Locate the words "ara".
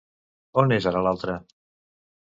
0.93-1.05